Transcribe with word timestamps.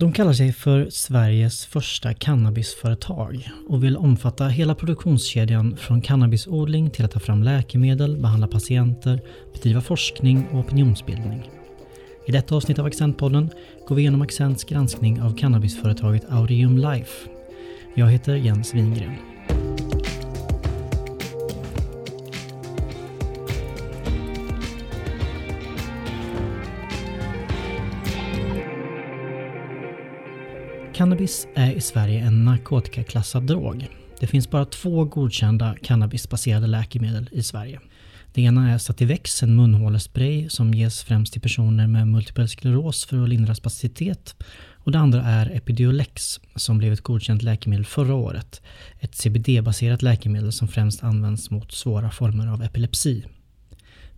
De 0.00 0.12
kallar 0.12 0.32
sig 0.32 0.52
för 0.52 0.90
Sveriges 0.90 1.66
första 1.66 2.14
cannabisföretag 2.14 3.50
och 3.68 3.84
vill 3.84 3.96
omfatta 3.96 4.48
hela 4.48 4.74
produktionskedjan 4.74 5.76
från 5.76 6.00
cannabisodling 6.00 6.90
till 6.90 7.04
att 7.04 7.10
ta 7.10 7.20
fram 7.20 7.42
läkemedel, 7.42 8.16
behandla 8.16 8.46
patienter, 8.46 9.20
bedriva 9.52 9.80
forskning 9.80 10.48
och 10.52 10.58
opinionsbildning. 10.58 11.50
I 12.26 12.32
detta 12.32 12.54
avsnitt 12.54 12.78
av 12.78 12.86
Accentpodden 12.86 13.50
går 13.88 13.94
vi 13.96 14.02
igenom 14.02 14.22
Accents 14.22 14.64
granskning 14.64 15.22
av 15.22 15.36
cannabisföretaget 15.36 16.24
Audium 16.28 16.78
Life. 16.78 17.28
Jag 17.94 18.06
heter 18.10 18.34
Jens 18.34 18.74
Wingren. 18.74 19.29
Cannabis 31.00 31.46
är 31.54 31.72
i 31.72 31.80
Sverige 31.80 32.20
en 32.20 32.44
narkotikaklassad 32.44 33.42
drog. 33.42 33.88
Det 34.18 34.26
finns 34.26 34.50
bara 34.50 34.64
två 34.64 35.04
godkända 35.04 35.76
cannabisbaserade 35.82 36.66
läkemedel 36.66 37.28
i 37.32 37.42
Sverige. 37.42 37.80
Det 38.34 38.42
ena 38.42 38.70
är 38.70 38.78
Sativex, 38.78 39.42
en 39.42 39.56
munhålespray 39.56 40.48
som 40.48 40.74
ges 40.74 41.02
främst 41.02 41.32
till 41.32 41.42
personer 41.42 41.86
med 41.86 42.08
multipel 42.08 42.48
skleros 42.48 43.04
för 43.04 43.22
att 43.22 43.28
lindra 43.28 43.54
spasticitet. 43.54 44.34
Och 44.74 44.92
det 44.92 44.98
andra 44.98 45.22
är 45.22 45.50
Epidiolex 45.56 46.40
som 46.54 46.78
blev 46.78 46.92
ett 46.92 47.02
godkänt 47.02 47.42
läkemedel 47.42 47.84
förra 47.84 48.14
året. 48.14 48.62
Ett 48.98 49.14
CBD-baserat 49.14 50.02
läkemedel 50.02 50.52
som 50.52 50.68
främst 50.68 51.04
används 51.04 51.50
mot 51.50 51.72
svåra 51.72 52.10
former 52.10 52.46
av 52.46 52.62
epilepsi. 52.62 53.24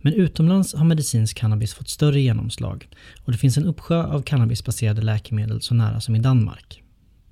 Men 0.05 0.13
utomlands 0.13 0.73
har 0.75 0.85
medicinsk 0.85 1.37
cannabis 1.37 1.73
fått 1.73 1.89
större 1.89 2.21
genomslag 2.21 2.87
och 3.25 3.31
det 3.31 3.37
finns 3.37 3.57
en 3.57 3.65
uppsjö 3.65 4.03
av 4.03 4.21
cannabisbaserade 4.21 5.01
läkemedel 5.01 5.61
så 5.61 5.73
nära 5.73 6.01
som 6.01 6.15
i 6.15 6.19
Danmark. 6.19 6.82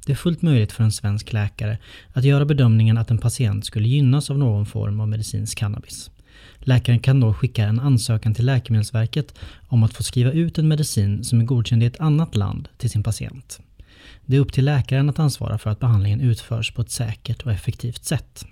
Det 0.05 0.11
är 0.11 0.15
fullt 0.15 0.41
möjligt 0.41 0.71
för 0.71 0.83
en 0.83 0.91
svensk 0.91 1.33
läkare 1.33 1.77
att 2.13 2.23
göra 2.23 2.45
bedömningen 2.45 2.97
att 2.97 3.11
en 3.11 3.17
patient 3.17 3.66
skulle 3.66 3.88
gynnas 3.88 4.30
av 4.30 4.38
någon 4.38 4.66
form 4.66 4.99
av 4.99 5.08
medicinsk 5.08 5.58
cannabis. 5.58 6.11
Läkaren 6.59 6.99
kan 6.99 7.19
då 7.19 7.33
skicka 7.33 7.63
en 7.63 7.80
ansökan 7.80 8.33
till 8.33 8.45
Läkemedelsverket 8.45 9.35
om 9.67 9.83
att 9.83 9.93
få 9.93 10.03
skriva 10.03 10.31
ut 10.31 10.58
en 10.58 10.67
medicin 10.67 11.23
som 11.23 11.41
är 11.41 11.45
godkänd 11.45 11.83
i 11.83 11.85
ett 11.85 11.99
annat 11.99 12.35
land 12.35 12.67
till 12.77 12.89
sin 12.89 13.03
patient. 13.03 13.59
Det 14.25 14.35
är 14.35 14.39
upp 14.39 14.53
till 14.53 14.66
läkaren 14.66 15.09
att 15.09 15.19
ansvara 15.19 15.58
för 15.58 15.69
att 15.69 15.80
behandlingen 15.80 16.21
utförs 16.21 16.71
på 16.71 16.81
ett 16.81 16.91
säkert 16.91 17.41
och 17.41 17.52
effektivt 17.52 18.05
sätt. 18.05 18.45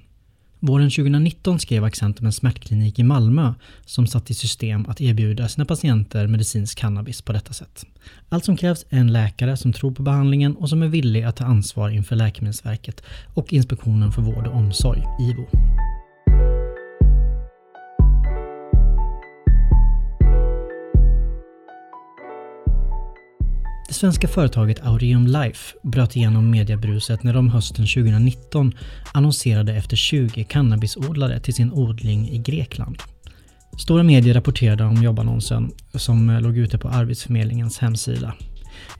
Våren 0.61 0.89
2019 0.89 1.59
skrev 1.59 1.83
Accent 1.83 2.19
om 2.19 2.25
en 2.25 2.31
smärtklinik 2.31 2.99
i 2.99 3.03
Malmö 3.03 3.53
som 3.85 4.07
satt 4.07 4.31
i 4.31 4.33
system 4.33 4.85
att 4.89 5.01
erbjuda 5.01 5.47
sina 5.47 5.65
patienter 5.65 6.27
medicinsk 6.27 6.77
cannabis 6.77 7.21
på 7.21 7.33
detta 7.33 7.53
sätt. 7.53 7.85
Allt 8.29 8.45
som 8.45 8.57
krävs 8.57 8.85
är 8.89 8.97
en 8.97 9.13
läkare 9.13 9.57
som 9.57 9.73
tror 9.73 9.91
på 9.91 10.03
behandlingen 10.03 10.55
och 10.55 10.69
som 10.69 10.83
är 10.83 10.87
villig 10.87 11.23
att 11.23 11.35
ta 11.35 11.45
ansvar 11.45 11.89
inför 11.89 12.15
Läkemedelsverket 12.15 13.03
och 13.33 13.53
Inspektionen 13.53 14.11
för 14.11 14.21
vård 14.21 14.47
och 14.47 14.55
omsorg, 14.55 15.03
IVO. 15.21 15.47
Svenska 23.99 24.27
företaget 24.27 24.79
Aureum 24.85 25.27
Life 25.27 25.75
bröt 25.83 26.15
igenom 26.15 26.51
mediebruset 26.51 27.23
när 27.23 27.33
de 27.33 27.49
hösten 27.49 27.85
2019 27.85 28.73
annonserade 29.13 29.75
efter 29.75 29.95
20 29.95 30.43
cannabisodlare 30.43 31.39
till 31.39 31.53
sin 31.53 31.71
odling 31.71 32.29
i 32.29 32.37
Grekland. 32.37 32.97
Stora 33.77 34.03
medier 34.03 34.33
rapporterade 34.33 34.83
om 34.83 35.03
jobbannonsen 35.03 35.71
som 35.93 36.29
eh, 36.29 36.41
låg 36.41 36.57
ute 36.57 36.77
på 36.77 36.89
Arbetsförmedlingens 36.89 37.79
hemsida. 37.79 38.33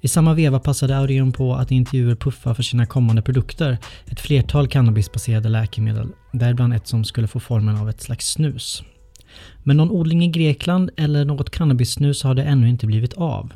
I 0.02 0.08
samma 0.08 0.34
veva 0.34 0.60
passade 0.60 0.98
Aureum 0.98 1.32
på 1.32 1.56
att 1.56 1.72
intervjuer 1.72 2.16
puffa 2.16 2.56
för 2.56 2.64
sina 2.64 2.86
kommande 2.86 3.22
produkter, 3.22 3.78
ett 4.06 4.20
flertal 4.20 4.68
cannabisbaserade 4.68 5.50
läkemedel, 5.50 6.08
däribland 6.34 6.74
ett 6.74 6.88
som 6.88 7.04
skulle 7.04 7.28
få 7.28 7.40
formen 7.40 7.78
av 7.78 7.90
ett 7.90 8.02
slags 8.02 8.28
snus. 8.28 8.84
Men 9.64 9.78
någon 9.78 9.92
odling 9.92 10.24
i 10.24 10.28
Grekland 10.28 10.90
eller 10.98 11.26
något 11.26 11.50
cannabissnus 11.50 12.24
har 12.24 12.36
det 12.36 12.44
ännu 12.44 12.70
inte 12.70 12.86
blivit 12.86 13.14
av. 13.14 13.54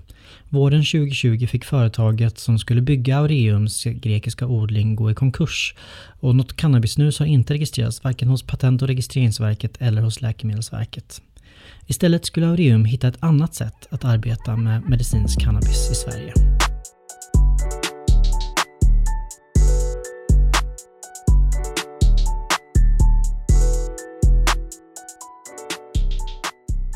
Våren 0.49 0.83
2020 0.83 1.47
fick 1.47 1.65
företaget 1.65 2.39
som 2.39 2.59
skulle 2.59 2.81
bygga 2.81 3.17
Aureums 3.17 3.83
grekiska 3.83 4.47
odling 4.47 4.95
gå 4.95 5.11
i 5.11 5.15
konkurs 5.15 5.75
och 6.19 6.35
något 6.35 6.55
cannabisnus 6.55 7.19
har 7.19 7.25
inte 7.25 7.53
registrerats 7.53 8.03
varken 8.03 8.27
hos 8.27 8.43
Patent 8.43 8.81
och 8.81 8.87
registreringsverket 8.87 9.77
eller 9.79 10.01
hos 10.01 10.21
Läkemedelsverket. 10.21 11.21
Istället 11.87 12.25
skulle 12.25 12.47
Aureum 12.47 12.85
hitta 12.85 13.07
ett 13.07 13.23
annat 13.23 13.55
sätt 13.55 13.87
att 13.89 14.05
arbeta 14.05 14.55
med 14.55 14.89
medicinsk 14.89 15.41
cannabis 15.41 15.91
i 15.91 15.95
Sverige. 15.95 16.52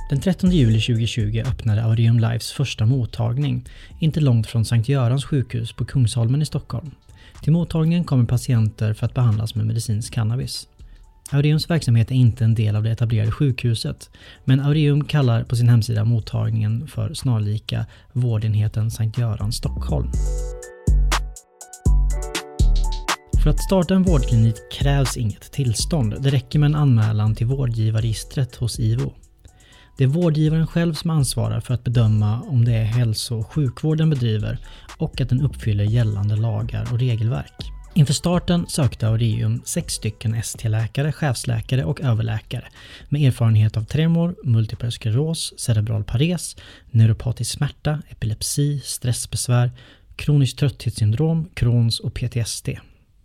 Den 0.10 0.20
13 0.20 0.52
juli 0.52 0.82
2020 0.82 1.44
öppnade 1.46 1.84
Aureum 1.84 2.20
Lives 2.20 2.52
första 2.52 2.86
mottagning, 2.86 3.66
inte 4.00 4.20
långt 4.20 4.48
från 4.48 4.66
Sankt 4.66 4.90
Görans 4.90 5.26
sjukhus 5.26 5.74
på 5.74 5.86
Kungsholmen 5.86 6.42
i 6.42 6.46
Stockholm. 6.46 6.92
Till 7.44 7.54
mottagningen 7.54 8.04
kommer 8.04 8.26
patienter 8.26 8.94
för 8.94 9.06
att 9.06 9.14
behandlas 9.14 9.56
med 9.56 9.66
medicinsk 9.66 10.14
cannabis. 10.14 10.68
Aureums 11.32 11.70
verksamhet 11.70 12.12
är 12.12 12.16
inte 12.16 12.44
en 12.44 12.56
del 12.56 12.76
av 12.76 12.84
det 12.84 12.92
etablerade 12.92 13.32
sjukhuset, 13.32 14.10
men 14.46 14.60
Aureum 14.60 15.04
kallar 15.04 15.44
på 15.44 15.56
sin 15.56 15.70
hemsida 15.70 16.06
mottagningen 16.06 16.88
för 16.88 17.14
snarlika 17.14 17.86
vårdenheten 18.14 18.92
Sankt 18.92 19.18
Göran 19.18 19.52
Stockholm. 19.52 20.12
För 23.44 23.50
att 23.50 23.64
starta 23.64 23.96
en 23.96 24.04
vårdklinik 24.04 24.56
krävs 24.72 25.18
inget 25.18 25.52
tillstånd. 25.52 26.16
Det 26.20 26.30
räcker 26.30 26.60
med 26.60 26.68
en 26.68 26.76
anmälan 26.76 27.36
till 27.36 27.48
vårdgivarregistret 27.48 28.56
hos 28.56 28.80
IVO. 28.80 29.14
Det 29.98 30.04
är 30.04 30.08
vårdgivaren 30.08 30.68
själv 30.68 30.94
som 30.94 31.10
ansvarar 31.10 31.60
för 31.60 31.74
att 31.74 31.84
bedöma 31.84 32.42
om 32.42 32.66
det 32.66 32.74
är 32.74 32.84
hälso 32.84 33.40
och 33.40 33.54
sjukvård 33.54 33.98
den 33.98 34.10
bedriver 34.10 34.58
och 34.98 35.22
att 35.22 35.30
den 35.30 35.42
uppfyller 35.42 35.84
gällande 35.84 36.36
lagar 36.36 36.94
och 36.94 37.00
regelverk. 37.00 37.72
Inför 37.94 38.14
starten 38.14 38.66
sökte 38.68 39.08
Aureum 39.08 39.62
sex 39.66 39.94
stycken 39.94 40.36
ST-läkare, 40.36 41.12
chefsläkare 41.12 41.84
och 41.86 42.02
överläkare 42.02 42.66
med 43.10 43.22
erfarenhet 43.22 43.78
av 43.78 43.84
tremor, 43.84 44.36
multipel 44.44 44.92
skleros, 44.92 45.54
cerebral 45.58 46.04
pares, 46.04 46.56
neuropatisk 46.92 47.52
smärta, 47.52 48.02
epilepsi, 48.10 48.82
stressbesvär, 48.86 49.72
kroniskt 50.16 50.60
trötthetssyndrom, 50.60 51.50
Crohns 51.54 52.00
och 52.00 52.14
PTSD. 52.14 52.70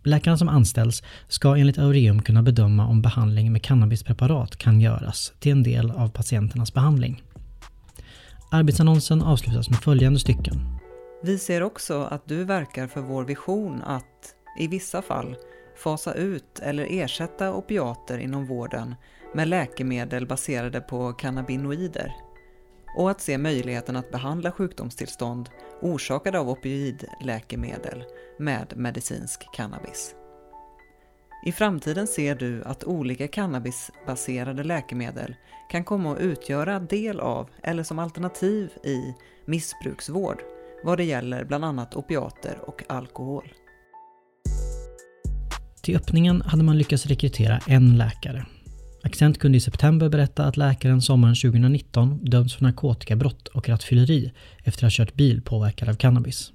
Läkarna 0.05 0.37
som 0.37 0.49
anställs 0.49 1.03
ska 1.27 1.55
enligt 1.57 1.77
Aureum 1.77 2.21
kunna 2.21 2.43
bedöma 2.43 2.87
om 2.87 3.01
behandling 3.01 3.51
med 3.51 3.63
cannabispreparat 3.63 4.55
kan 4.55 4.81
göras 4.81 5.33
till 5.39 5.51
en 5.51 5.63
del 5.63 5.91
av 5.91 6.09
patienternas 6.09 6.73
behandling. 6.73 7.23
Arbetsannonsen 8.51 9.21
avslutas 9.21 9.69
med 9.69 9.79
följande 9.79 10.19
stycken. 10.19 10.53
Vi 11.23 11.39
ser 11.39 11.63
också 11.63 12.03
att 12.03 12.27
du 12.27 12.43
verkar 12.43 12.87
för 12.87 13.01
vår 13.01 13.23
vision 13.23 13.81
att, 13.81 14.35
i 14.59 14.67
vissa 14.67 15.01
fall, 15.01 15.35
fasa 15.83 16.13
ut 16.13 16.59
eller 16.59 16.87
ersätta 16.89 17.53
opiater 17.53 18.17
inom 18.17 18.45
vården 18.45 18.95
med 19.33 19.47
läkemedel 19.47 20.27
baserade 20.27 20.81
på 20.81 21.13
cannabinoider 21.13 22.13
och 22.95 23.11
att 23.11 23.21
se 23.21 23.37
möjligheten 23.37 23.95
att 23.95 24.11
behandla 24.11 24.51
sjukdomstillstånd 24.51 25.49
orsakade 25.81 26.39
av 26.39 26.49
opioidläkemedel 26.49 28.03
med 28.39 28.73
medicinsk 28.75 29.53
cannabis. 29.55 30.15
I 31.45 31.51
framtiden 31.51 32.07
ser 32.07 32.35
du 32.35 32.63
att 32.63 32.83
olika 32.83 33.27
cannabisbaserade 33.27 34.63
läkemedel 34.63 35.35
kan 35.69 35.83
komma 35.83 36.11
att 36.11 36.19
utgöra 36.19 36.79
del 36.79 37.19
av 37.19 37.49
eller 37.63 37.83
som 37.83 37.99
alternativ 37.99 38.69
i 38.83 39.13
missbruksvård 39.45 40.43
vad 40.83 40.97
det 40.97 41.03
gäller 41.03 41.45
bland 41.45 41.65
annat 41.65 41.95
opiater 41.95 42.57
och 42.61 42.83
alkohol. 42.89 43.53
Till 45.81 45.95
öppningen 45.95 46.41
hade 46.41 46.63
man 46.63 46.77
lyckats 46.77 47.05
rekrytera 47.05 47.59
en 47.67 47.97
läkare 47.97 48.45
Accent 49.05 49.39
kunde 49.39 49.57
i 49.57 49.61
september 49.61 50.09
berätta 50.09 50.45
att 50.45 50.57
läkaren 50.57 51.01
sommaren 51.01 51.35
2019 51.35 52.25
dömts 52.25 52.55
för 52.55 52.63
narkotikabrott 52.63 53.47
och 53.47 53.69
rattfylleri 53.69 54.31
efter 54.63 54.87
att 54.87 54.93
ha 54.93 55.05
kört 55.05 55.15
bil 55.15 55.41
påverkad 55.41 55.89
av 55.89 55.93
cannabis. 55.93 56.51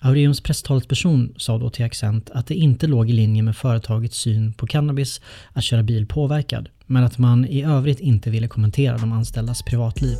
Aureums 0.00 0.40
presstalesperson 0.40 1.34
sa 1.36 1.58
då 1.58 1.70
till 1.70 1.84
Accent 1.84 2.30
att 2.30 2.46
det 2.46 2.54
inte 2.54 2.86
låg 2.86 3.10
i 3.10 3.12
linje 3.12 3.42
med 3.42 3.56
företagets 3.56 4.18
syn 4.18 4.52
på 4.52 4.66
cannabis 4.66 5.20
att 5.52 5.64
köra 5.64 5.82
bil 5.82 6.06
påverkad, 6.06 6.68
men 6.86 7.04
att 7.04 7.18
man 7.18 7.44
i 7.44 7.62
övrigt 7.62 8.00
inte 8.00 8.30
ville 8.30 8.48
kommentera 8.48 8.98
de 8.98 9.12
anställdas 9.12 9.62
privatliv. 9.62 10.16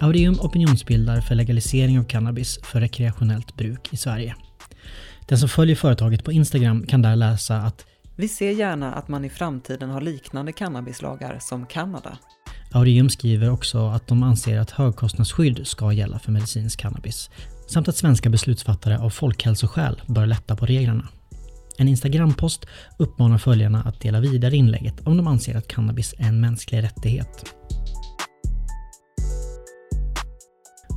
Aureum 0.00 0.40
opinionsbildar 0.40 1.20
för 1.20 1.34
legalisering 1.34 1.98
av 1.98 2.04
cannabis 2.04 2.58
för 2.62 2.80
rekreationellt 2.80 3.56
bruk 3.56 3.88
i 3.92 3.96
Sverige. 3.96 4.34
Den 5.28 5.38
som 5.38 5.48
följer 5.48 5.76
företaget 5.76 6.24
på 6.24 6.32
Instagram 6.32 6.86
kan 6.86 7.02
där 7.02 7.16
läsa 7.16 7.56
att 7.56 7.86
vi 8.16 8.28
ser 8.28 8.50
gärna 8.50 8.94
att 8.94 9.08
man 9.08 9.24
i 9.24 9.30
framtiden 9.30 9.90
har 9.90 10.00
liknande 10.00 10.52
cannabislagar 10.52 11.38
som 11.40 11.66
Kanada. 11.66 12.18
Aureum 12.72 13.10
skriver 13.10 13.50
också 13.50 13.86
att 13.86 14.06
de 14.06 14.22
anser 14.22 14.58
att 14.58 14.70
högkostnadsskydd 14.70 15.66
ska 15.66 15.92
gälla 15.92 16.18
för 16.18 16.32
medicinsk 16.32 16.80
cannabis 16.80 17.30
samt 17.68 17.88
att 17.88 17.96
svenska 17.96 18.30
beslutsfattare 18.30 18.98
av 18.98 19.10
folkhälsoskäl 19.10 20.02
bör 20.06 20.26
lätta 20.26 20.56
på 20.56 20.66
reglerna. 20.66 21.08
En 21.78 21.88
Instagrampost 21.88 22.66
uppmanar 22.98 23.38
följarna 23.38 23.82
att 23.82 24.00
dela 24.00 24.20
vidare 24.20 24.56
inlägget 24.56 25.06
om 25.06 25.16
de 25.16 25.26
anser 25.26 25.56
att 25.56 25.68
cannabis 25.68 26.14
är 26.18 26.28
en 26.28 26.40
mänsklig 26.40 26.82
rättighet. 26.82 27.54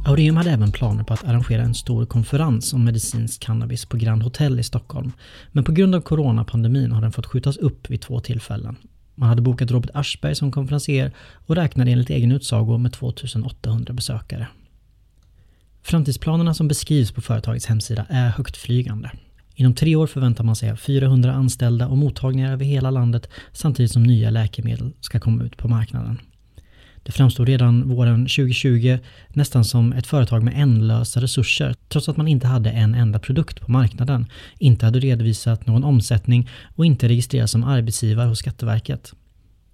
Aureum 0.07 0.37
hade 0.37 0.51
även 0.51 0.71
planer 0.71 1.03
på 1.03 1.13
att 1.13 1.23
arrangera 1.23 1.61
en 1.61 1.73
stor 1.73 2.05
konferens 2.05 2.73
om 2.73 2.85
medicinsk 2.85 3.41
cannabis 3.41 3.85
på 3.85 3.97
Grand 3.97 4.23
Hotel 4.23 4.59
i 4.59 4.63
Stockholm. 4.63 5.11
Men 5.51 5.63
på 5.63 5.71
grund 5.71 5.95
av 5.95 6.01
coronapandemin 6.01 6.91
har 6.91 7.01
den 7.01 7.11
fått 7.11 7.25
skjutas 7.25 7.57
upp 7.57 7.89
vid 7.89 8.01
två 8.01 8.19
tillfällen. 8.19 8.75
Man 9.15 9.29
hade 9.29 9.41
bokat 9.41 9.71
Robert 9.71 9.89
Aschberg 9.93 10.35
som 10.35 10.51
konferencier 10.51 11.11
och 11.45 11.55
räknade 11.55 11.91
enligt 11.91 12.09
egen 12.09 12.31
utsago 12.31 12.77
med 12.77 12.93
2800 12.93 13.93
besökare. 13.93 14.47
Framtidsplanerna 15.81 16.53
som 16.53 16.67
beskrivs 16.67 17.11
på 17.11 17.21
företagets 17.21 17.65
hemsida 17.65 18.05
är 18.09 18.29
högtflygande. 18.29 19.11
Inom 19.55 19.73
tre 19.73 19.95
år 19.95 20.07
förväntar 20.07 20.43
man 20.43 20.55
sig 20.55 20.77
400 20.77 21.33
anställda 21.33 21.87
och 21.87 21.97
mottagningar 21.97 22.53
över 22.53 22.65
hela 22.65 22.91
landet 22.91 23.29
samtidigt 23.51 23.91
som 23.91 24.03
nya 24.03 24.29
läkemedel 24.29 24.93
ska 25.01 25.19
komma 25.19 25.43
ut 25.43 25.57
på 25.57 25.67
marknaden. 25.67 26.19
Det 27.07 27.13
framstod 27.13 27.47
redan 27.47 27.89
våren 27.89 28.21
2020 28.25 28.97
nästan 29.29 29.65
som 29.65 29.93
ett 29.93 30.07
företag 30.07 30.43
med 30.43 30.53
ändlösa 30.57 31.21
resurser 31.21 31.75
trots 31.89 32.09
att 32.09 32.17
man 32.17 32.27
inte 32.27 32.47
hade 32.47 32.69
en 32.69 32.95
enda 32.95 33.19
produkt 33.19 33.61
på 33.61 33.71
marknaden, 33.71 34.25
inte 34.57 34.85
hade 34.85 34.99
redovisat 34.99 35.67
någon 35.67 35.83
omsättning 35.83 36.49
och 36.75 36.85
inte 36.85 37.07
registrerats 37.07 37.51
som 37.51 37.63
arbetsgivare 37.63 38.27
hos 38.27 38.39
Skatteverket. 38.39 39.13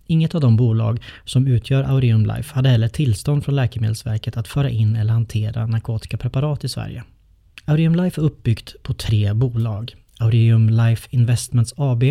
Inget 0.07 0.35
av 0.35 0.41
de 0.41 0.55
bolag 0.55 0.99
som 1.25 1.47
utgör 1.47 1.83
Aureum 1.83 2.25
Life 2.25 2.55
hade 2.55 2.69
heller 2.69 2.87
tillstånd 2.87 3.45
från 3.45 3.55
Läkemedelsverket 3.55 4.37
att 4.37 4.47
föra 4.47 4.69
in 4.69 4.95
eller 4.95 5.13
hantera 5.13 5.67
narkotikapreparat 5.67 6.63
i 6.63 6.69
Sverige. 6.69 7.03
Aureum 7.65 7.95
Life 7.95 8.21
är 8.21 8.25
uppbyggt 8.25 8.83
på 8.83 8.93
tre 8.93 9.33
bolag. 9.33 9.95
Aureum 10.19 10.69
Life 10.69 11.07
Investments 11.11 11.73
AB, 11.77 12.03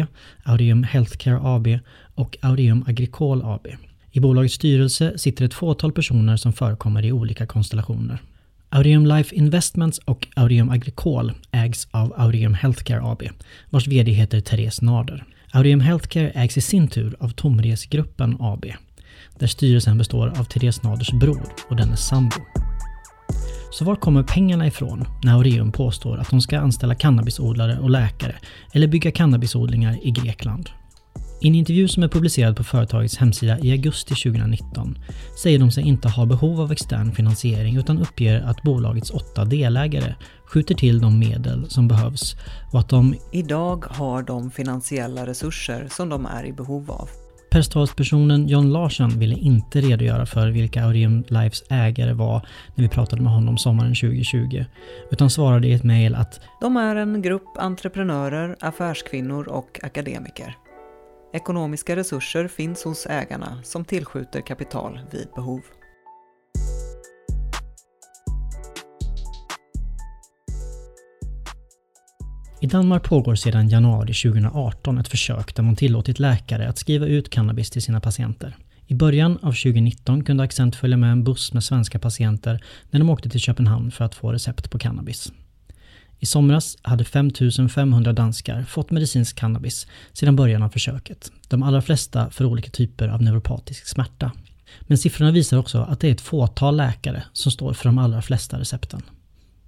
Aureum 0.45 0.83
Healthcare 0.83 1.39
AB 1.43 1.69
och 2.15 2.37
Aureum 2.41 2.85
Agricol 2.87 3.43
AB. 3.43 3.67
I 4.15 4.21
bolagets 4.21 4.55
styrelse 4.55 5.19
sitter 5.19 5.45
ett 5.45 5.55
fåtal 5.55 5.93
personer 5.93 6.37
som 6.37 6.53
förekommer 6.53 7.05
i 7.05 7.13
olika 7.13 7.47
konstellationer. 7.47 8.23
Aureum 8.69 9.07
Life 9.07 9.35
Investments 9.35 9.99
och 9.99 10.29
Aureum 10.37 10.71
Agricol 10.71 11.33
ägs 11.53 11.89
av 11.91 12.15
Aureum 12.17 12.55
Healthcare 12.55 13.01
AB, 13.03 13.23
vars 13.71 13.89
VD 13.89 14.13
heter 14.13 14.41
Therese 14.41 14.83
Nader. 14.83 15.25
Aureum 15.53 15.81
Healthcare 15.81 16.31
ägs 16.31 16.57
i 16.57 16.61
sin 16.61 16.89
tur 16.89 17.17
av 17.21 17.29
Tomresgruppen 17.29 18.37
AB, 18.41 18.65
där 19.39 19.47
styrelsen 19.47 19.99
består 19.99 20.29
av 20.29 20.45
Therese 20.45 20.83
Naders 20.83 21.13
bror 21.13 21.43
och 21.71 21.77
dennes 21.77 22.07
sambo. 22.07 22.37
Så 23.71 23.85
var 23.85 23.97
kommer 23.97 24.23
pengarna 24.23 24.67
ifrån 24.67 25.05
när 25.23 25.33
Aureum 25.33 25.73
påstår 25.73 26.19
att 26.19 26.31
de 26.31 26.41
ska 26.41 26.59
anställa 26.59 26.95
cannabisodlare 26.95 27.79
och 27.79 27.91
läkare 27.91 28.37
eller 28.73 28.87
bygga 28.87 29.11
cannabisodlingar 29.11 29.99
i 30.07 30.11
Grekland? 30.11 30.71
I 31.43 31.49
en 31.49 31.55
intervju 31.55 31.89
som 31.89 32.03
är 32.03 32.09
publicerad 32.09 32.57
på 32.57 32.65
företagets 32.65 33.17
hemsida 33.17 33.59
i 33.59 33.71
augusti 33.71 34.15
2019 34.15 34.99
säger 35.43 35.59
de 35.59 35.71
sig 35.71 35.89
inte 35.89 36.09
ha 36.09 36.27
behov 36.27 36.61
av 36.61 36.73
extern 36.73 37.13
finansiering 37.13 37.77
utan 37.77 37.99
uppger 37.99 38.41
att 38.41 38.63
bolagets 38.63 39.11
åtta 39.11 39.45
delägare 39.45 40.15
skjuter 40.47 40.75
till 40.75 41.01
de 41.01 41.19
medel 41.19 41.71
som 41.71 41.89
behövs 41.89 42.37
och 42.73 42.81
att 42.81 42.89
de 42.89 43.15
idag 43.33 43.85
har 43.89 44.23
de 44.23 44.51
finansiella 44.51 45.27
resurser 45.27 45.89
som 45.91 46.09
de 46.09 46.27
är 46.27 46.45
i 46.45 46.53
behov 46.53 46.91
av. 46.91 47.09
Perstalspersonen 47.51 48.49
John 48.49 48.73
Larsson 48.73 49.19
ville 49.19 49.35
inte 49.35 49.81
redogöra 49.81 50.27
för 50.27 50.49
vilka 50.49 50.85
Aureum 50.85 51.25
Lives 51.29 51.65
ägare 51.71 52.13
var 52.13 52.47
när 52.75 52.83
vi 52.83 52.89
pratade 52.89 53.23
med 53.23 53.33
honom 53.33 53.59
sommaren 53.59 53.95
2020, 53.95 54.65
utan 55.11 55.31
svarade 55.31 55.69
i 55.69 55.73
ett 55.73 55.85
mejl 55.85 56.15
att 56.15 56.41
de 56.61 56.77
är 56.77 56.97
en 56.97 57.23
grupp 57.23 57.59
entreprenörer, 57.59 58.57
affärskvinnor 58.61 59.49
och 59.49 59.81
akademiker. 59.83 60.57
Ekonomiska 61.35 61.97
resurser 61.97 62.49
finns 62.49 62.85
hos 62.85 63.07
ägarna 63.07 63.63
som 63.63 63.85
tillskjuter 63.85 64.41
kapital 64.41 65.01
vid 65.11 65.29
behov. 65.35 65.61
I 72.61 72.67
Danmark 72.67 73.05
pågår 73.05 73.35
sedan 73.35 73.69
januari 73.69 74.15
2018 74.15 74.99
ett 74.99 75.09
försök 75.09 75.55
där 75.55 75.63
man 75.63 75.77
tillåtit 75.77 76.19
läkare 76.19 76.69
att 76.69 76.79
skriva 76.79 77.07
ut 77.07 77.31
cannabis 77.31 77.71
till 77.71 77.83
sina 77.83 78.01
patienter. 78.01 78.57
I 78.87 78.95
början 78.95 79.33
av 79.33 79.53
2019 79.53 80.25
kunde 80.25 80.43
Accent 80.43 80.77
följa 80.77 80.97
med 80.97 81.13
en 81.13 81.25
buss 81.25 81.53
med 81.53 81.65
svenska 81.65 81.99
patienter 81.99 82.65
när 82.91 83.01
de 83.01 83.11
åkte 83.11 83.29
till 83.29 83.41
Köpenhamn 83.41 83.91
för 83.91 84.05
att 84.05 84.15
få 84.15 84.33
recept 84.33 84.71
på 84.71 84.79
cannabis. 84.79 85.33
I 86.23 86.27
somras 86.27 86.77
hade 86.83 87.05
5500 87.05 88.13
danskar 88.13 88.65
fått 88.65 88.91
medicinsk 88.91 89.37
cannabis 89.37 89.87
sedan 90.13 90.37
början 90.37 90.63
av 90.63 90.69
försöket. 90.69 91.33
De 91.49 91.63
allra 91.63 91.83
flesta 91.83 92.31
för 92.31 92.45
olika 92.45 92.71
typer 92.71 93.09
av 93.09 93.23
neuropatisk 93.23 93.87
smärta. 93.87 94.33
Men 94.81 94.99
siffrorna 94.99 95.31
visar 95.31 95.57
också 95.57 95.79
att 95.79 96.01
det 96.01 96.09
är 96.09 96.13
ett 96.13 96.21
fåtal 96.21 96.77
läkare 96.77 97.23
som 97.33 97.53
står 97.53 97.73
för 97.73 97.85
de 97.85 97.99
allra 97.99 98.23
flesta 98.23 98.59
recepten. 98.59 99.03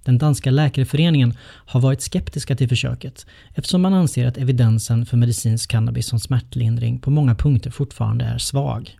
Den 0.03 0.17
danska 0.17 0.51
läkarföreningen 0.51 1.37
har 1.43 1.81
varit 1.81 2.01
skeptiska 2.01 2.55
till 2.55 2.69
försöket 2.69 3.25
eftersom 3.53 3.81
man 3.81 3.93
anser 3.93 4.27
att 4.27 4.37
evidensen 4.37 5.05
för 5.05 5.17
medicinsk 5.17 5.71
cannabis 5.71 6.07
som 6.07 6.19
smärtlindring 6.19 6.99
på 6.99 7.09
många 7.09 7.35
punkter 7.35 7.71
fortfarande 7.71 8.25
är 8.25 8.37
svag. 8.37 8.97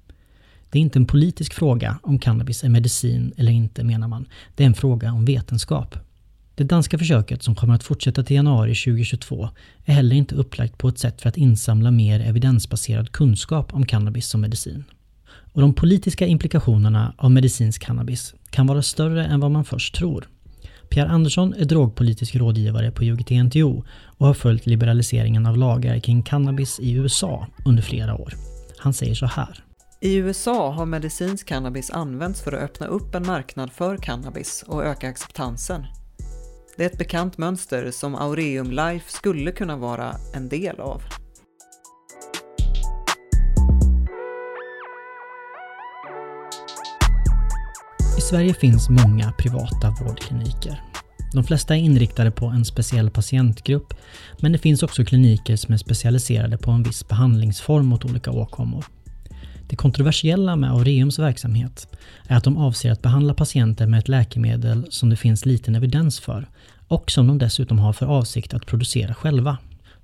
Det 0.70 0.80
är 0.80 0.82
inte 0.82 1.00
en 1.00 1.08
politisk 1.08 1.54
fråga 1.54 2.00
om 2.04 2.20
cannabis 2.20 2.64
är 2.64 2.70
medicin 2.70 3.34
eller 3.38 3.52
inte 3.52 3.84
menar 3.84 4.08
man. 4.08 4.26
Det 4.56 4.64
är 4.64 4.68
en 4.68 4.74
fråga 4.74 5.12
om 5.12 5.26
vetenskap. 5.26 6.05
Det 6.58 6.64
danska 6.64 6.98
försöket 6.98 7.44
som 7.44 7.56
kommer 7.56 7.76
att 7.76 7.84
fortsätta 7.84 8.24
till 8.24 8.36
januari 8.36 8.76
2022 8.76 9.50
är 9.86 9.94
heller 9.94 10.16
inte 10.16 10.36
upplagt 10.36 10.78
på 10.78 10.88
ett 10.88 11.00
sätt 11.00 11.22
för 11.22 11.30
att 11.30 11.38
insamla 11.38 11.92
mer 11.92 12.20
evidensbaserad 12.20 13.12
kunskap 13.12 13.74
om 13.74 13.86
cannabis 13.86 14.28
som 14.28 14.42
medicin. 14.42 14.84
Och 15.54 15.62
de 15.62 15.74
politiska 15.74 16.28
implikationerna 16.28 17.14
av 17.18 17.32
medicinsk 17.32 17.82
cannabis 17.82 18.34
kan 18.50 18.68
vara 18.68 18.82
större 18.82 19.26
än 19.26 19.40
vad 19.40 19.52
man 19.52 19.66
först 19.66 19.96
tror. 19.96 20.28
Pierre 20.90 21.10
Andersson 21.10 21.54
är 21.54 21.66
drogpolitisk 21.66 22.36
rådgivare 22.36 22.92
på 22.92 23.04
UGT-NTO 23.04 23.84
och 24.18 24.28
har 24.28 24.34
följt 24.34 24.66
liberaliseringen 24.66 25.46
av 25.46 25.58
lagar 25.58 26.00
kring 26.00 26.24
cannabis 26.24 26.80
i 26.80 26.92
USA 26.92 27.48
under 27.66 27.84
flera 27.84 28.16
år. 28.16 28.34
Han 28.78 28.94
säger 28.94 29.16
så 29.16 29.26
här. 29.26 29.64
I 30.02 30.16
USA 30.16 30.72
har 30.72 30.86
medicinsk 30.86 31.48
cannabis 31.48 31.92
använts 31.92 32.42
för 32.42 32.54
att 32.54 32.64
öppna 32.64 32.88
upp 32.88 33.16
en 33.16 33.26
marknad 33.26 33.72
för 33.72 33.98
cannabis 33.98 34.64
och 34.68 34.86
öka 34.86 35.10
acceptansen. 35.10 35.86
Det 36.78 36.84
är 36.84 36.90
ett 36.90 36.98
bekant 36.98 37.38
mönster 37.38 37.92
som 37.92 38.16
Aureum 38.16 38.72
Life 38.72 39.12
skulle 39.12 39.52
kunna 39.52 39.78
vara 39.78 40.16
en 40.34 40.50
del 40.50 40.80
av. 40.80 41.02
I 48.18 48.22
Sverige 48.22 48.54
finns 48.54 48.90
många 48.90 49.32
privata 49.32 49.96
vårdkliniker. 50.02 50.82
De 51.34 51.44
flesta 51.44 51.76
är 51.76 51.80
inriktade 51.80 52.32
på 52.32 52.46
en 52.46 52.66
speciell 52.66 53.10
patientgrupp, 53.10 53.94
men 54.42 54.52
det 54.52 54.58
finns 54.58 54.84
också 54.84 55.06
kliniker 55.06 55.56
som 55.56 55.74
är 55.74 55.78
specialiserade 55.78 56.58
på 56.58 56.72
en 56.72 56.84
viss 56.84 57.08
behandlingsform 57.08 57.86
mot 57.86 58.06
olika 58.06 58.32
åkommor. 58.32 58.86
Det 59.68 59.76
kontroversiella 59.76 60.56
med 60.56 60.72
Aureums 60.72 61.20
verksamhet 61.20 61.88
är 62.28 62.38
att 62.38 62.44
de 62.44 62.58
avser 62.58 62.92
att 62.92 63.02
behandla 63.02 63.34
patienter 63.34 63.88
med 63.88 64.00
ett 64.00 64.08
läkemedel 64.08 64.86
som 64.90 65.10
det 65.10 65.16
finns 65.16 65.46
liten 65.46 65.76
evidens 65.76 66.20
för 66.20 66.48
och 66.88 67.12
som 67.12 67.28
de 67.28 67.38
dessutom 67.38 67.80
har 67.80 67.94
för 67.94 68.06
avsikt 68.06 68.54
att 68.54 68.66
producera 68.66 69.14
själva. 69.14 69.58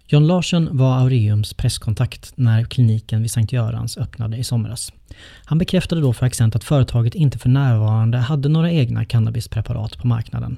John 0.08 0.28
Larsson 0.28 0.78
var 0.78 0.98
Aureums 0.98 1.54
presskontakt 1.54 2.34
när 2.36 2.64
kliniken 2.64 3.22
vid 3.22 3.32
Sankt 3.32 3.54
Görans 3.54 3.98
öppnade 3.98 4.38
i 4.38 4.44
somras. 4.44 4.94
Han 5.46 5.58
bekräftade 5.58 6.02
då 6.02 6.14
för 6.14 6.26
Accent 6.26 6.56
att 6.56 6.64
företaget 6.64 7.16
inte 7.16 7.40
för 7.40 7.50
närvarande 7.50 8.18
hade 8.18 8.50
några 8.50 8.72
egna 8.72 9.06
cannabispreparat 9.06 9.98
på 9.98 10.08
marknaden. 10.08 10.58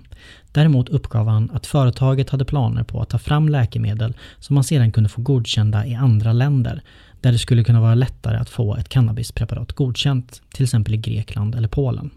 Däremot 0.52 0.90
uppgav 0.90 1.28
han 1.28 1.52
att 1.54 1.66
företaget 1.66 2.30
hade 2.30 2.46
planer 2.46 2.84
på 2.84 3.02
att 3.02 3.10
ta 3.10 3.20
fram 3.20 3.50
läkemedel 3.50 4.14
som 4.40 4.54
man 4.54 4.64
sedan 4.64 4.92
kunde 4.92 5.10
få 5.10 5.22
godkända 5.22 5.86
i 5.86 5.96
andra 5.96 6.34
länder, 6.34 6.82
där 7.24 7.32
det 7.32 7.38
skulle 7.38 7.64
kunna 7.64 7.82
vara 7.82 7.96
lättare 7.96 8.38
att 8.38 8.50
få 8.50 8.76
ett 8.76 8.90
cannabispreparat 8.90 9.74
godkänt, 9.74 10.42
till 10.54 10.64
exempel 10.64 10.94
i 10.94 10.98
Grekland 10.98 11.56
eller 11.56 11.68
Polen. 11.68 12.12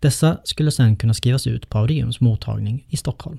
Dessa 0.00 0.38
skulle 0.44 0.70
sedan 0.70 0.96
kunna 0.96 1.14
skrivas 1.14 1.46
ut 1.46 1.68
på 1.68 1.78
Aureums 1.78 2.20
mottagning 2.20 2.86
i 2.88 2.96
Stockholm. 2.96 3.38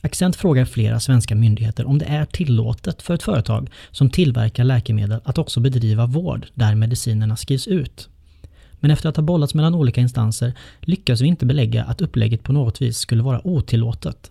Accent 0.00 0.36
frågar 0.36 0.64
flera 0.64 1.00
svenska 1.00 1.34
myndigheter 1.34 1.84
om 1.84 1.98
det 1.98 2.04
är 2.04 2.24
tillåtet 2.24 3.02
för 3.02 3.14
ett 3.14 3.22
företag 3.22 3.70
som 3.90 4.10
tillverkar 4.10 4.64
läkemedel 4.64 5.20
att 5.24 5.38
också 5.38 5.60
bedriva 5.60 6.06
vård 6.06 6.46
där 6.54 6.74
medicinerna 6.74 7.36
skrivs 7.36 7.66
ut. 7.66 8.08
Men 8.80 8.90
efter 8.90 9.08
att 9.08 9.16
ha 9.16 9.22
bollats 9.22 9.54
mellan 9.54 9.74
olika 9.74 10.00
instanser 10.00 10.52
lyckas 10.80 11.20
vi 11.20 11.26
inte 11.26 11.46
belägga 11.46 11.84
att 11.84 12.00
upplägget 12.00 12.42
på 12.42 12.52
något 12.52 12.82
vis 12.82 12.98
skulle 12.98 13.22
vara 13.22 13.46
otillåtet. 13.46 14.30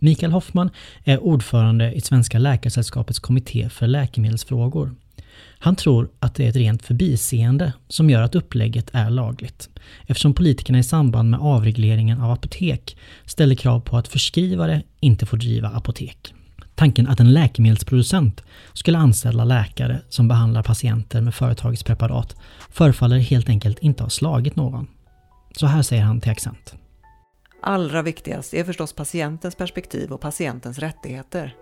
Mikael 0.00 0.32
Hoffman 0.32 0.70
är 1.04 1.18
ordförande 1.22 1.92
i 1.92 2.00
Svenska 2.00 2.38
Läkaresällskapets 2.38 3.18
kommitté 3.18 3.68
för 3.68 3.86
läkemedelsfrågor. 3.86 4.94
Han 5.58 5.76
tror 5.76 6.10
att 6.20 6.34
det 6.34 6.44
är 6.44 6.48
ett 6.48 6.56
rent 6.56 6.82
förbiseende 6.82 7.72
som 7.88 8.10
gör 8.10 8.22
att 8.22 8.34
upplägget 8.34 8.90
är 8.92 9.10
lagligt, 9.10 9.68
eftersom 10.06 10.34
politikerna 10.34 10.78
i 10.78 10.82
samband 10.82 11.30
med 11.30 11.40
avregleringen 11.40 12.20
av 12.20 12.30
apotek 12.30 12.96
ställer 13.24 13.54
krav 13.54 13.80
på 13.80 13.96
att 13.96 14.08
förskrivare 14.08 14.82
inte 15.00 15.26
får 15.26 15.36
driva 15.36 15.68
apotek. 15.68 16.34
Tanken 16.74 17.08
att 17.08 17.20
en 17.20 17.32
läkemedelsproducent 17.32 18.42
skulle 18.72 18.98
anställa 18.98 19.44
läkare 19.44 20.00
som 20.08 20.28
behandlar 20.28 20.62
patienter 20.62 21.20
med 21.20 21.34
företagets 21.34 21.82
preparat 21.82 22.36
förefaller 22.70 23.18
helt 23.18 23.48
enkelt 23.48 23.78
inte 23.78 24.02
ha 24.02 24.10
slagit 24.10 24.56
någon. 24.56 24.86
Så 25.56 25.66
här 25.66 25.82
säger 25.82 26.02
han 26.02 26.20
till 26.20 26.32
Accent. 26.32 26.74
Allra 27.62 28.02
viktigast 28.02 28.54
är 28.54 28.64
förstås 28.64 28.92
patientens 28.92 29.54
perspektiv 29.54 30.12
och 30.12 30.20
patientens 30.20 30.78
rättigheter. 30.78 31.54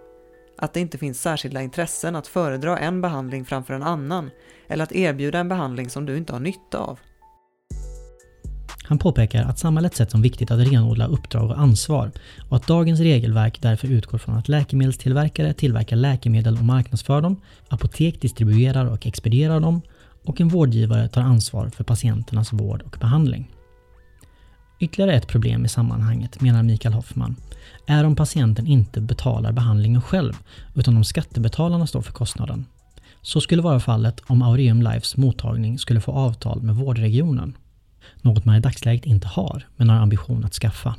Att 0.59 0.75
det 0.75 0.81
inte 0.81 0.99
finns 0.99 1.21
särskilda 1.21 1.63
intressen 1.63 2.17
att 2.17 2.27
föredra 2.27 2.79
en 2.79 3.01
behandling 3.01 3.45
framför 3.45 3.75
en 3.75 3.83
annan 3.83 4.31
eller 4.69 4.85
att 4.85 4.93
erbjuda 4.93 5.39
en 5.39 5.49
behandling 5.49 5.91
som 5.91 6.07
du 6.07 6.17
inte 6.17 6.33
har 6.33 6.41
nytta 6.41 6.79
av. 6.79 6.99
Han 8.83 8.99
påpekar 8.99 9.43
att 9.45 9.59
samhället 9.59 9.97
sett 9.97 10.11
som 10.11 10.23
viktigt 10.23 10.51
att 10.51 10.59
renodla 10.59 11.07
uppdrag 11.07 11.51
och 11.51 11.59
ansvar 11.59 12.11
och 12.49 12.57
att 12.57 12.67
dagens 12.67 13.01
regelverk 13.01 13.63
därför 13.63 13.89
utgår 13.89 14.19
från 14.19 14.35
att 14.35 14.49
läkemedelstillverkare 14.49 15.53
tillverkar 15.53 15.97
läkemedel 15.97 16.55
och 16.55 16.65
marknadsför 16.65 17.21
dem, 17.21 17.41
apotek 17.69 18.21
distribuerar 18.21 18.87
och 18.87 19.07
expedierar 19.07 19.61
dem 19.61 19.83
och 20.25 20.41
en 20.41 20.49
vårdgivare 20.49 21.09
tar 21.09 21.21
ansvar 21.23 21.69
för 21.69 21.85
patienternas 21.85 22.53
vård 22.53 22.83
och 22.83 22.97
behandling. 23.01 23.56
Ytterligare 24.79 25.15
ett 25.15 25.29
problem 25.29 25.65
i 25.65 25.69
sammanhanget, 25.69 26.41
menar 26.41 26.63
Mikael 26.63 26.95
Hoffman, 26.95 27.37
är 27.87 28.05
om 28.05 28.17
patienten 28.17 28.67
inte 28.67 29.01
betalar 29.01 29.53
behandlingen 29.53 30.03
själv 30.03 30.33
utan 30.75 30.97
om 30.97 31.05
skattebetalarna 31.05 31.87
står 31.87 32.03
för 32.03 32.13
kostnaden. 32.13 32.67
Så 33.23 33.41
skulle 33.41 33.63
vara 33.63 33.81
fallet 33.81 34.23
om 34.27 34.43
Aureum 34.43 34.83
Lives 34.83 35.17
mottagning 35.17 35.79
skulle 35.79 36.01
få 36.01 36.13
avtal 36.13 36.63
med 36.63 36.75
vårdregionen. 36.77 37.57
Något 38.23 38.45
man 38.45 38.57
i 38.57 38.61
dagsläget 38.61 39.07
inte 39.07 39.29
har, 39.29 39.67
men 39.77 39.89
har 39.89 39.97
ambition 39.97 40.45
att 40.45 40.55
skaffa. 40.55 40.95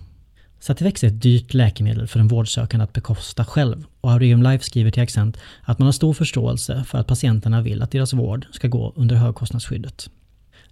Sativex 0.60 1.03
är 1.03 1.07
ett 1.07 1.22
dyrt 1.22 1.53
läkemedel 1.53 2.07
för 2.07 2.19
en 2.19 2.27
vårdsökande 2.27 2.84
att 2.84 2.93
bekosta 2.93 3.46
själv 3.46 3.86
och 4.01 4.12
Aureum 4.12 4.43
Life 4.43 4.65
skriver 4.65 4.91
till 4.91 5.03
Accent 5.03 5.38
att 5.62 5.79
man 5.79 5.86
har 5.86 5.93
stor 5.93 6.13
förståelse 6.13 6.84
för 6.88 6.98
att 6.98 7.07
patienterna 7.07 7.62
vill 7.62 7.81
att 7.81 7.91
deras 7.91 8.13
vård 8.13 8.46
ska 8.51 8.67
gå 8.67 8.93
under 8.96 9.15
högkostnadsskyddet. 9.15 10.10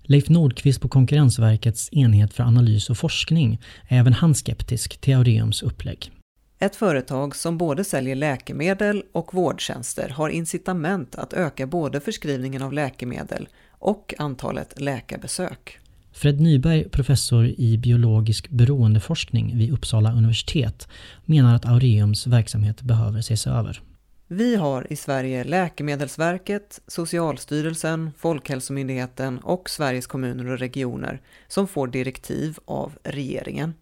Leif 0.08 0.30
Nordqvist 0.30 0.82
på 0.82 0.88
Konkurrensverkets 0.88 1.90
enhet 1.92 2.34
för 2.34 2.44
analys 2.44 2.90
och 2.90 2.98
forskning 2.98 3.62
är 3.88 4.00
även 4.00 4.14
han 4.14 4.36
skeptisk 4.36 4.98
till 4.98 5.16
Aureums 5.16 5.64
upplägg. 5.64 6.12
Ett 6.60 6.76
företag 6.76 7.36
som 7.36 7.58
både 7.58 7.84
säljer 7.84 8.16
läkemedel 8.16 9.04
och 9.12 9.34
vårdtjänster 9.34 10.10
har 10.10 10.30
incitament 10.30 11.16
att 11.16 11.34
öka 11.34 11.68
både 11.68 12.00
förskrivningen 12.00 12.62
av 12.62 12.74
läkemedel 12.74 13.48
och 13.70 14.14
antalet 14.18 14.82
läkarbesök. 14.82 15.80
Fred 16.12 16.40
Nyberg, 16.42 16.90
professor 16.90 17.46
i 17.58 17.78
biologisk 17.78 18.50
beroendeforskning 18.50 19.58
vid 19.58 19.72
Uppsala 19.72 20.14
universitet, 20.14 20.88
menar 21.26 21.56
att 21.56 21.66
Aureums 21.66 22.28
verksamhet 22.28 22.82
behöver 22.82 23.20
ses 23.20 23.48
över. 23.48 23.82
Vi 24.28 24.56
har 24.56 24.94
i 24.94 24.96
Sverige 24.96 25.44
Läkemedelsverket, 25.44 26.82
Socialstyrelsen, 26.88 28.12
Folkhälsomyndigheten 28.18 29.40
och 29.40 29.70
Sveriges 29.70 30.08
kommuner 30.08 30.48
och 30.48 30.60
regioner 30.60 31.22
som 31.48 31.68
får 31.68 31.88
direktiv 31.88 32.58
av 32.66 32.98
regeringen. 33.04 33.74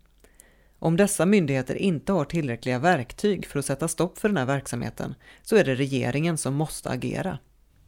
Om 0.79 0.97
dessa 0.97 1.25
myndigheter 1.25 1.75
inte 1.75 2.11
har 2.13 2.25
tillräckliga 2.25 2.79
verktyg 2.79 3.45
för 3.45 3.59
att 3.59 3.65
sätta 3.65 3.87
stopp 3.87 4.17
för 4.17 4.29
den 4.29 4.37
här 4.37 4.45
verksamheten 4.45 5.15
så 5.41 5.55
är 5.55 5.63
det 5.63 5.75
regeringen 5.75 6.37
som 6.37 6.53
måste 6.53 6.89
agera. 6.89 7.39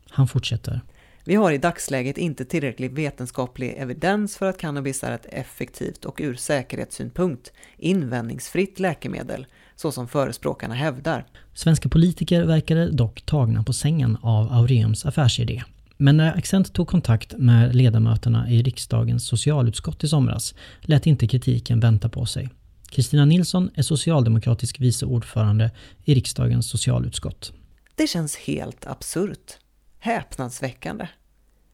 Han 0.10 0.28
fortsätter. 0.28 0.82
Vi 1.28 1.36
har 1.36 1.52
i 1.52 1.58
dagsläget 1.58 2.18
inte 2.18 2.46
tillräcklig 2.46 2.92
vetenskaplig 2.92 3.76
evidens 3.78 4.38
för 4.38 4.46
att 4.46 4.58
cannabis 4.58 5.04
är 5.04 5.12
ett 5.12 5.26
effektivt 5.30 6.06
och 6.06 6.20
ur 6.24 6.36
säkerhetssynpunkt 6.36 7.52
invändningsfritt 7.78 8.80
läkemedel, 8.80 9.46
så 9.76 9.92
som 9.92 10.08
förespråkarna 10.08 10.76
hävdar. 10.76 11.26
Svenska 11.54 11.90
politiker 11.90 12.44
verkade 12.44 12.92
dock 12.92 13.22
tagna 13.22 13.64
på 13.64 13.74
sängen 13.74 14.18
av 14.22 14.52
Aureums 14.52 15.06
affärsidé. 15.06 15.64
Men 15.98 16.18
när 16.18 16.38
Accent 16.38 16.74
tog 16.74 16.88
kontakt 16.88 17.34
med 17.38 17.76
ledamöterna 17.76 18.50
i 18.50 18.64
riksdagens 18.64 19.28
socialutskott 19.28 20.04
i 20.04 20.08
somras 20.08 20.56
lät 20.82 21.08
inte 21.08 21.28
kritiken 21.28 21.80
vänta 21.80 22.10
på 22.10 22.26
sig. 22.26 22.50
Kristina 22.90 23.26
Nilsson 23.26 23.70
är 23.76 23.82
socialdemokratisk 23.82 24.80
vice 24.80 25.06
ordförande 25.06 25.72
i 26.04 26.16
riksdagens 26.16 26.70
socialutskott. 26.70 27.54
Det 27.96 28.08
känns 28.08 28.36
helt 28.36 28.88
absurt 28.88 29.58
häpnadsväckande. 30.06 31.08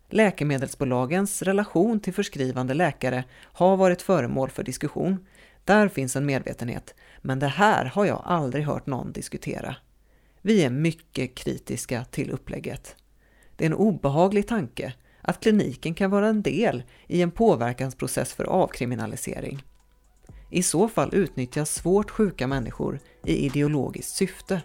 Läkemedelsbolagens 0.09 1.41
relation 1.41 1.99
till 1.99 2.13
förskrivande 2.13 2.73
läkare 2.73 3.23
har 3.43 3.77
varit 3.77 4.01
föremål 4.01 4.49
för 4.49 4.63
diskussion. 4.63 5.27
Där 5.65 5.87
finns 5.87 6.15
en 6.15 6.25
medvetenhet, 6.25 6.95
men 7.21 7.39
det 7.39 7.47
här 7.47 7.85
har 7.85 8.05
jag 8.05 8.21
aldrig 8.25 8.65
hört 8.65 8.85
någon 8.85 9.11
diskutera. 9.11 9.75
Vi 10.41 10.63
är 10.63 10.69
mycket 10.69 11.35
kritiska 11.35 12.05
till 12.05 12.31
upplägget. 12.31 12.95
Det 13.55 13.65
är 13.65 13.69
en 13.69 13.75
obehaglig 13.75 14.47
tanke 14.47 14.93
att 15.21 15.39
kliniken 15.39 15.93
kan 15.93 16.11
vara 16.11 16.27
en 16.27 16.41
del 16.41 16.83
i 17.07 17.21
en 17.21 17.31
påverkansprocess 17.31 18.33
för 18.33 18.43
avkriminalisering. 18.43 19.63
I 20.49 20.63
så 20.63 20.87
fall 20.87 21.15
utnyttjas 21.15 21.73
svårt 21.73 22.11
sjuka 22.11 22.47
människor 22.47 22.99
i 23.25 23.45
ideologiskt 23.45 24.15
syfte. 24.15 24.61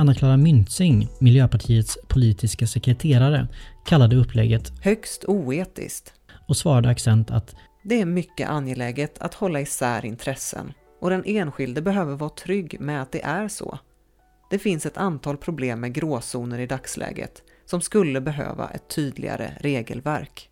Anna-Klara 0.00 0.36
Myntzing, 0.36 1.08
Miljöpartiets 1.18 1.98
politiska 2.08 2.66
sekreterare, 2.66 3.48
kallade 3.86 4.16
upplägget 4.16 4.72
högst 4.80 5.24
oetiskt 5.24 6.12
och 6.48 6.56
svarade 6.56 6.88
accent 6.88 7.30
att 7.30 7.54
det 7.84 8.00
är 8.00 8.06
mycket 8.06 8.48
angeläget 8.48 9.18
att 9.18 9.34
hålla 9.34 9.60
isär 9.60 10.04
intressen 10.04 10.72
och 11.00 11.10
den 11.10 11.24
enskilde 11.26 11.82
behöver 11.82 12.16
vara 12.16 12.30
trygg 12.30 12.80
med 12.80 13.02
att 13.02 13.12
det 13.12 13.22
är 13.22 13.48
så. 13.48 13.78
Det 14.50 14.58
finns 14.58 14.86
ett 14.86 14.96
antal 14.96 15.36
problem 15.36 15.80
med 15.80 15.94
gråzoner 15.94 16.58
i 16.58 16.66
dagsläget 16.66 17.42
som 17.66 17.80
skulle 17.80 18.20
behöva 18.20 18.68
ett 18.68 18.88
tydligare 18.94 19.50
regelverk. 19.60 20.48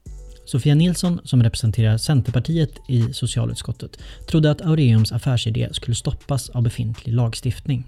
Sofia 0.47 0.75
Nilsson, 0.75 1.21
som 1.25 1.43
representerar 1.43 1.99
Centerpartiet 1.99 2.71
i 2.89 3.13
socialutskottet, 3.13 3.99
trodde 4.29 4.51
att 4.51 4.61
Aureums 4.61 5.13
affärsidé 5.13 5.69
skulle 5.73 5.95
stoppas 5.95 6.51
av 6.51 6.63
befintlig 6.63 7.15
lagstiftning 7.15 7.85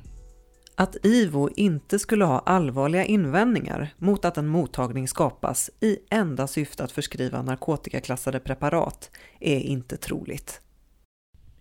att 0.81 0.97
IVO 1.03 1.49
inte 1.57 1.99
skulle 1.99 2.25
ha 2.25 2.39
allvarliga 2.39 3.05
invändningar 3.05 3.95
mot 3.99 4.25
att 4.25 4.39
en 4.39 4.49
mottagning 4.49 5.09
skapas 5.09 5.71
i 5.81 5.99
enda 6.11 6.47
syfte 6.47 6.85
att 6.85 6.93
förskriva 6.93 7.43
narkotikaklassade 7.43 8.41
preparat 8.41 9.11
är 9.41 9.61
inte 9.61 9.97
troligt. 9.97 10.61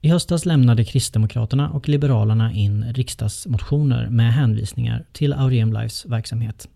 I 0.01 0.09
höstas 0.09 0.45
lämnade 0.45 0.86
Kristdemokraterna 0.86 1.69
och 1.69 1.89
Liberalerna 1.89 2.51
in 2.51 2.93
riksdagsmotioner 2.93 4.09
med 4.09 4.33
hänvisningar 4.33 5.05
till 5.12 5.33
Auriem 5.33 5.74
Lives 5.74 6.05
verksamhet. 6.05 6.69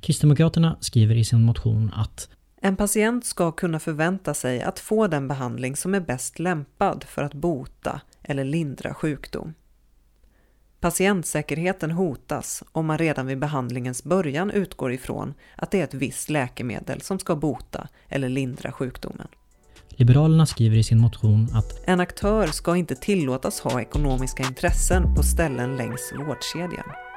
Kristdemokraterna 0.00 0.76
skriver 0.80 1.14
i 1.14 1.24
sin 1.24 1.42
motion 1.42 1.90
att 1.94 2.28
en 2.60 2.76
patient 2.76 3.26
ska 3.26 3.52
kunna 3.52 3.78
förvänta 3.78 4.34
sig 4.34 4.62
att 4.62 4.78
få 4.78 5.06
den 5.06 5.28
behandling 5.28 5.76
som 5.76 5.94
är 5.94 6.00
bäst 6.00 6.38
lämpad 6.38 7.04
för 7.04 7.22
att 7.22 7.34
bota 7.34 8.00
eller 8.22 8.44
lindra 8.44 8.94
sjukdom. 8.94 9.54
Patientsäkerheten 10.82 11.90
hotas 11.90 12.62
om 12.72 12.86
man 12.86 12.98
redan 12.98 13.26
vid 13.26 13.38
behandlingens 13.38 14.04
början 14.04 14.50
utgår 14.50 14.92
ifrån 14.92 15.34
att 15.56 15.70
det 15.70 15.80
är 15.80 15.84
ett 15.84 15.94
visst 15.94 16.30
läkemedel 16.30 17.00
som 17.00 17.18
ska 17.18 17.36
bota 17.36 17.88
eller 18.08 18.28
lindra 18.28 18.72
sjukdomen. 18.72 19.28
Liberalerna 19.88 20.46
skriver 20.46 20.76
i 20.76 20.82
sin 20.82 21.00
motion 21.00 21.48
att 21.54 21.88
en 21.88 22.00
aktör 22.00 22.46
ska 22.46 22.76
inte 22.76 22.94
tillåtas 22.94 23.60
ha 23.60 23.80
ekonomiska 23.80 24.42
intressen 24.42 25.14
på 25.14 25.22
ställen 25.22 25.76
längs 25.76 26.12
vårdkedjan. 26.18 27.11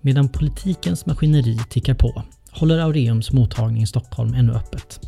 Medan 0.00 0.28
politikens 0.28 1.06
maskineri 1.06 1.58
tickar 1.70 1.94
på 1.94 2.22
håller 2.50 2.78
Aureums 2.78 3.32
mottagning 3.32 3.82
i 3.82 3.86
Stockholm 3.86 4.34
ännu 4.34 4.52
öppet. 4.52 5.00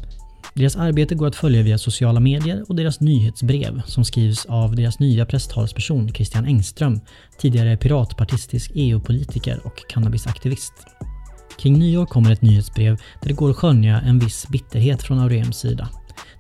Deras 0.55 0.77
arbete 0.77 1.15
går 1.15 1.27
att 1.27 1.37
följa 1.37 1.63
via 1.63 1.79
sociala 1.79 2.21
medier 2.21 2.65
och 2.69 2.77
deras 2.77 3.01
nyhetsbrev 3.01 3.83
som 3.87 4.05
skrivs 4.05 4.47
av 4.47 4.77
deras 4.77 4.99
nya 4.99 5.27
presstalsperson 5.27 6.09
Christian 6.15 6.45
Engström, 6.45 7.01
tidigare 7.39 7.77
piratpartistisk 7.77 8.71
EU-politiker 8.75 9.61
och 9.65 9.89
cannabisaktivist. 9.89 10.73
Kring 11.59 11.79
nyår 11.79 12.07
kommer 12.07 12.33
ett 12.33 12.43
nyhetsbrev 12.43 12.97
där 13.21 13.29
det 13.29 13.35
går 13.35 13.51
att 13.51 13.57
skönja 13.57 14.01
en 14.01 14.19
viss 14.19 14.49
bitterhet 14.49 15.03
från 15.03 15.19
Aureums 15.19 15.59
sida. 15.59 15.89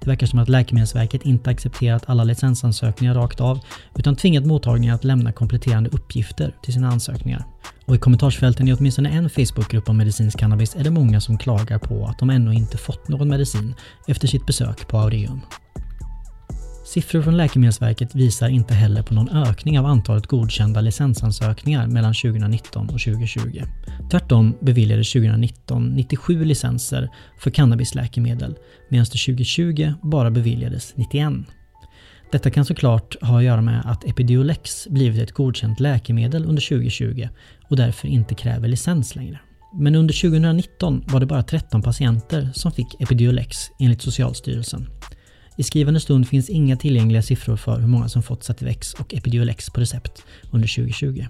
Det 0.00 0.06
verkar 0.06 0.26
som 0.26 0.38
att 0.38 0.48
Läkemedelsverket 0.48 1.22
inte 1.22 1.50
accepterat 1.50 2.02
alla 2.06 2.24
licensansökningar 2.24 3.14
rakt 3.14 3.40
av 3.40 3.60
utan 3.98 4.16
tvingat 4.16 4.46
mottagningar 4.46 4.94
att 4.94 5.04
lämna 5.04 5.32
kompletterande 5.32 5.90
uppgifter 5.90 6.54
till 6.62 6.72
sina 6.72 6.88
ansökningar. 6.88 7.44
Och 7.84 7.94
i 7.94 7.98
kommentarsfälten 7.98 8.68
i 8.68 8.74
åtminstone 8.74 9.08
en 9.08 9.30
Facebookgrupp 9.30 9.88
om 9.88 9.96
medicinsk 9.96 10.38
cannabis 10.38 10.76
är 10.76 10.84
det 10.84 10.90
många 10.90 11.20
som 11.20 11.38
klagar 11.38 11.78
på 11.78 12.06
att 12.06 12.18
de 12.18 12.30
ännu 12.30 12.54
inte 12.54 12.78
fått 12.78 13.08
någon 13.08 13.28
medicin 13.28 13.74
efter 14.06 14.28
sitt 14.28 14.46
besök 14.46 14.88
på 14.88 14.98
Aureum. 14.98 15.40
Siffror 16.92 17.22
från 17.22 17.36
Läkemedelsverket 17.36 18.14
visar 18.14 18.48
inte 18.48 18.74
heller 18.74 19.02
på 19.02 19.14
någon 19.14 19.28
ökning 19.28 19.78
av 19.78 19.86
antalet 19.86 20.26
godkända 20.26 20.80
licensansökningar 20.80 21.86
mellan 21.86 22.14
2019 22.14 22.84
och 22.84 23.00
2020. 23.00 23.62
Tvärtom 24.10 24.54
beviljades 24.60 25.12
2019 25.12 25.94
97 25.94 26.44
licenser 26.44 27.08
för 27.38 27.50
cannabisläkemedel 27.50 28.54
medan 28.88 29.06
det 29.12 29.18
2020 29.18 29.92
bara 30.02 30.30
beviljades 30.30 30.92
91. 30.96 31.32
Detta 32.32 32.50
kan 32.50 32.64
såklart 32.64 33.16
ha 33.22 33.38
att 33.38 33.44
göra 33.44 33.62
med 33.62 33.82
att 33.84 34.04
Epidiolex 34.04 34.88
blivit 34.88 35.22
ett 35.22 35.32
godkänt 35.32 35.80
läkemedel 35.80 36.44
under 36.44 36.62
2020 36.68 37.28
och 37.68 37.76
därför 37.76 38.08
inte 38.08 38.34
kräver 38.34 38.68
licens 38.68 39.16
längre. 39.16 39.40
Men 39.74 39.94
under 39.94 40.14
2019 40.14 41.04
var 41.06 41.20
det 41.20 41.26
bara 41.26 41.42
13 41.42 41.82
patienter 41.82 42.50
som 42.54 42.72
fick 42.72 43.00
Epidiolex 43.00 43.56
enligt 43.78 44.02
Socialstyrelsen. 44.02 44.86
I 45.56 45.62
skrivande 45.62 46.00
stund 46.00 46.28
finns 46.28 46.50
inga 46.50 46.76
tillgängliga 46.76 47.22
siffror 47.22 47.56
för 47.56 47.78
hur 47.78 47.86
många 47.86 48.08
som 48.08 48.22
fått 48.22 48.44
Sativex 48.44 48.94
och 48.94 49.14
Epidiolex 49.14 49.70
på 49.70 49.80
recept 49.80 50.22
under 50.50 50.68
2020. 50.68 51.26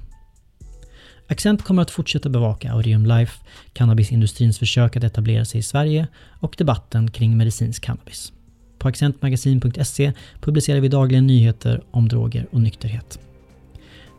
Accent 1.29 1.62
kommer 1.62 1.83
att 1.83 1.91
fortsätta 1.91 2.29
bevaka 2.29 2.73
Aureum 2.73 3.07
Life, 3.07 3.41
cannabisindustrins 3.73 4.59
försök 4.59 4.97
att 4.97 5.05
etablera 5.05 5.45
sig 5.45 5.59
i 5.59 5.62
Sverige 5.62 6.09
och 6.41 6.55
debatten 6.59 7.11
kring 7.11 7.37
medicinsk 7.37 7.85
cannabis. 7.85 8.33
På 8.79 8.88
accentmagasin.se 8.88 10.12
publicerar 10.41 10.81
vi 10.81 10.88
dagligen 10.88 11.26
nyheter 11.26 11.83
om 11.91 12.09
droger 12.09 12.47
och 12.50 12.61
nykterhet. 12.61 13.19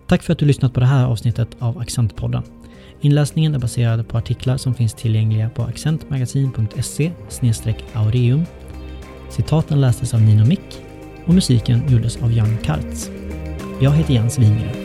Tack 0.08 0.24
för 0.24 0.34
att 0.34 0.40
du 0.40 0.46
lyssnat 0.46 0.74
på 0.74 0.80
det 0.80 0.86
här 0.86 1.06
avsnittet 1.06 1.48
av 1.60 1.78
Accentpodden. 1.78 2.44
Inläsningen 3.02 3.56
är 3.56 3.60
baserad 3.60 4.08
på 4.08 4.18
artiklar 4.18 4.58
som 4.58 4.74
finns 4.74 4.94
tillgängliga 4.94 5.50
på 5.50 5.64
accentmagasin.se 5.64 7.12
aureum 7.94 8.46
Citaten 9.36 9.82
lästes 9.82 10.14
av 10.14 10.22
Nino 10.22 10.46
Mick 10.46 10.84
och 11.28 11.34
musiken 11.34 11.90
gjordes 11.90 12.24
av 12.24 12.32
Jan 12.34 12.58
Kartz. 12.64 13.10
Jag 13.82 13.92
heter 13.92 14.14
Jens 14.14 14.40
Wingren. 14.40 14.76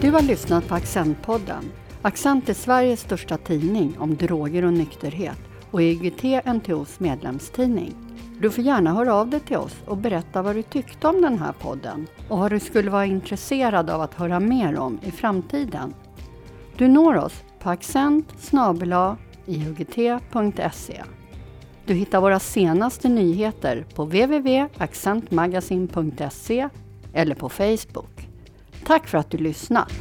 Du 0.00 0.10
har 0.10 0.22
lyssnat 0.22 0.68
på 0.68 0.74
Accentpodden. 0.74 1.64
Accent 2.02 2.48
är 2.48 2.54
Sveriges 2.54 3.00
största 3.00 3.36
tidning 3.36 3.96
om 3.98 4.16
droger 4.16 4.64
och 4.64 4.72
nykterhet 4.72 5.38
och 5.70 5.82
EGT 5.82 6.46
NTOs 6.46 7.00
medlemstidning. 7.00 7.94
Du 8.40 8.50
får 8.50 8.64
gärna 8.64 8.94
höra 8.94 9.14
av 9.14 9.30
dig 9.30 9.40
till 9.40 9.56
oss 9.56 9.76
och 9.86 9.96
berätta 9.96 10.42
vad 10.42 10.56
du 10.56 10.62
tyckte 10.62 11.08
om 11.08 11.22
den 11.22 11.38
här 11.38 11.52
podden 11.52 12.06
och 12.28 12.38
vad 12.38 12.50
du 12.50 12.60
skulle 12.60 12.90
vara 12.90 13.06
intresserad 13.06 13.90
av 13.90 14.00
att 14.00 14.14
höra 14.14 14.40
mer 14.40 14.78
om 14.78 14.98
i 15.02 15.10
framtiden. 15.10 15.94
Du 16.78 16.88
når 16.88 17.16
oss 17.16 17.44
på 17.58 17.70
accent 17.70 18.34
iugt.se. 19.46 21.02
Du 21.86 21.94
hittar 21.94 22.20
våra 22.20 22.40
senaste 22.40 23.08
nyheter 23.08 23.86
på 23.94 24.04
www.accentmagasin.se 24.04 26.68
eller 27.12 27.34
på 27.34 27.48
Facebook. 27.48 28.28
Tack 28.86 29.08
för 29.08 29.18
att 29.18 29.30
du 29.30 29.38
lyssnat! 29.38 29.92